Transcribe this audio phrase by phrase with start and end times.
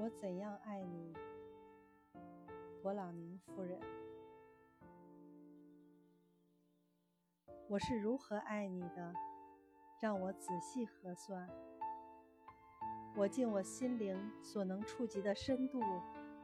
[0.00, 1.12] 我怎样爱你，
[2.84, 3.80] 勃朗宁夫人？
[7.68, 9.12] 我是如何爱你的？
[10.00, 11.50] 让我仔细核算。
[13.16, 15.82] 我尽我心灵所能触及的深度、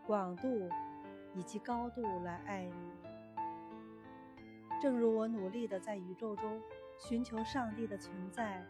[0.05, 0.69] 广度
[1.33, 2.93] 以及高度来爱你，
[4.83, 6.61] 正如我努力地在宇宙中
[6.99, 8.67] 寻求上帝的存在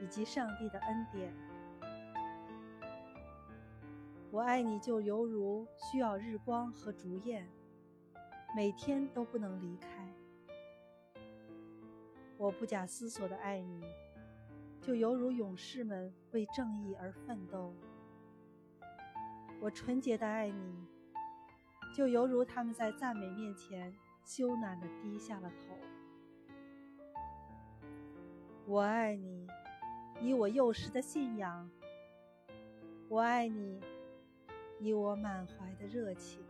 [0.00, 1.30] 以及上帝的恩典。
[4.32, 7.46] 我爱你，就犹如需要日光和烛焰，
[8.56, 10.10] 每天都不能离开。
[12.38, 13.84] 我不假思索的爱你。
[14.80, 17.74] 就犹如勇士们为正义而奋斗，
[19.60, 20.86] 我纯洁的爱你；
[21.94, 23.94] 就犹如他们在赞美面前
[24.24, 25.76] 羞赧的低下了头。
[28.66, 29.46] 我爱你，
[30.22, 31.68] 以我幼时的信仰；
[33.08, 33.78] 我爱你，
[34.82, 36.44] 以我满怀的热情。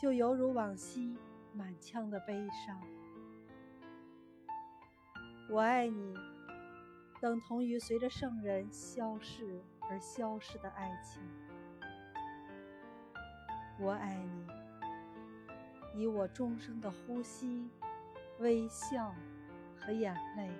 [0.00, 1.16] 就犹如往昔
[1.54, 2.80] 满腔的悲伤。
[5.48, 6.14] 我爱你。
[7.20, 11.22] 等同于随着圣人消逝而消失的爱情。
[13.78, 14.16] 我爱
[15.94, 17.70] 你，以我终生的呼吸、
[18.40, 19.14] 微笑
[19.78, 20.50] 和眼泪。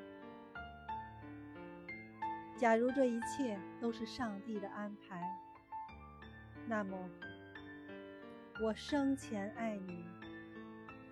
[2.56, 5.36] 假如这一切都是上帝的安排，
[6.66, 6.96] 那么
[8.62, 10.04] 我生前爱你，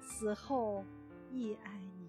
[0.01, 0.85] 死后
[1.31, 2.09] 亦爱你。